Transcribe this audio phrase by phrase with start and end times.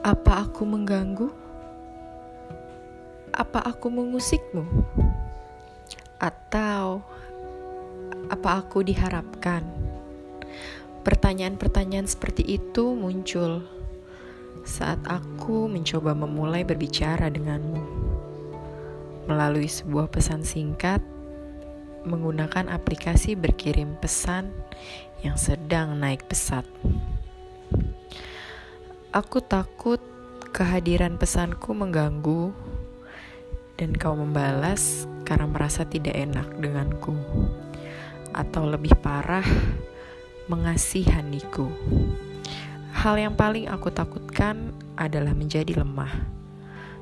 [0.00, 1.28] Apa aku mengganggu?
[3.36, 4.64] Apa aku mengusikmu?
[6.16, 7.04] Atau
[8.32, 9.60] apa aku diharapkan?
[11.04, 13.60] Pertanyaan-pertanyaan seperti itu muncul
[14.64, 17.84] saat aku mencoba memulai berbicara denganmu
[19.28, 21.04] melalui sebuah pesan singkat
[22.08, 24.48] menggunakan aplikasi berkirim pesan
[25.20, 26.64] yang sedang naik pesat.
[29.10, 29.98] Aku takut
[30.54, 32.54] kehadiran pesanku mengganggu
[33.74, 37.18] dan kau membalas karena merasa tidak enak denganku.
[38.30, 39.42] Atau lebih parah,
[40.46, 41.66] mengasihaniku.
[42.94, 46.30] Hal yang paling aku takutkan adalah menjadi lemah.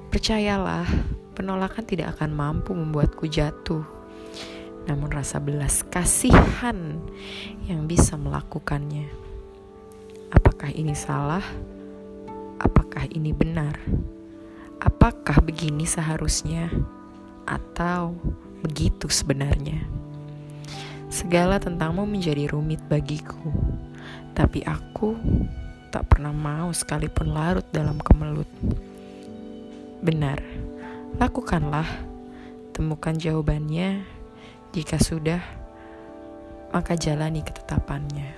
[0.08, 0.88] Percayalah,
[1.36, 3.84] penolakan tidak akan mampu membuatku jatuh.
[4.88, 7.04] Namun rasa belas kasihan
[7.68, 9.12] yang bisa melakukannya.
[10.32, 11.44] Apakah ini salah?
[13.12, 13.78] Ini benar?
[14.78, 16.70] Apakah begini seharusnya,
[17.48, 18.14] atau
[18.60, 19.82] begitu sebenarnya?
[21.08, 23.48] Segala tentangmu menjadi rumit bagiku,
[24.36, 25.16] tapi aku
[25.88, 28.48] tak pernah mau sekalipun larut dalam kemelut.
[30.04, 30.38] Benar,
[31.16, 31.88] lakukanlah,
[32.76, 34.04] temukan jawabannya.
[34.68, 35.40] Jika sudah,
[36.70, 38.36] maka jalani ketetapannya.